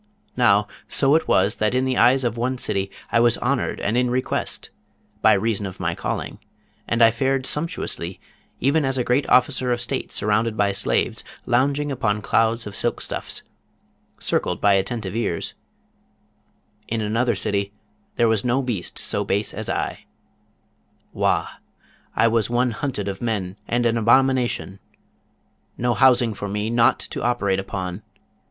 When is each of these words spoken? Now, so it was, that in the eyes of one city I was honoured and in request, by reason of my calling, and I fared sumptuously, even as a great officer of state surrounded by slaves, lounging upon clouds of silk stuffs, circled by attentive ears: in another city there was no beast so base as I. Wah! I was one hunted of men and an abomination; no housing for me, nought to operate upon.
Now, 0.35 0.67
so 0.87 1.13
it 1.13 1.27
was, 1.27 1.57
that 1.57 1.75
in 1.75 1.85
the 1.85 1.95
eyes 1.95 2.23
of 2.23 2.35
one 2.35 2.57
city 2.57 2.89
I 3.11 3.19
was 3.19 3.37
honoured 3.37 3.79
and 3.79 3.95
in 3.95 4.09
request, 4.09 4.71
by 5.21 5.33
reason 5.33 5.67
of 5.67 5.79
my 5.79 5.93
calling, 5.93 6.39
and 6.87 7.03
I 7.03 7.11
fared 7.11 7.45
sumptuously, 7.45 8.19
even 8.59 8.83
as 8.83 8.97
a 8.97 9.03
great 9.03 9.29
officer 9.29 9.71
of 9.71 9.79
state 9.79 10.11
surrounded 10.11 10.57
by 10.57 10.71
slaves, 10.71 11.23
lounging 11.45 11.91
upon 11.91 12.23
clouds 12.23 12.65
of 12.65 12.75
silk 12.75 12.99
stuffs, 12.99 13.43
circled 14.19 14.59
by 14.59 14.73
attentive 14.73 15.15
ears: 15.15 15.53
in 16.87 16.99
another 17.01 17.35
city 17.35 17.71
there 18.15 18.27
was 18.27 18.43
no 18.43 18.63
beast 18.63 18.97
so 18.97 19.23
base 19.23 19.53
as 19.53 19.69
I. 19.69 20.05
Wah! 21.13 21.47
I 22.15 22.27
was 22.27 22.49
one 22.49 22.71
hunted 22.71 23.07
of 23.07 23.21
men 23.21 23.55
and 23.67 23.85
an 23.85 23.99
abomination; 23.99 24.79
no 25.77 25.93
housing 25.93 26.33
for 26.33 26.47
me, 26.47 26.71
nought 26.71 26.97
to 27.01 27.21
operate 27.21 27.59
upon. 27.59 28.01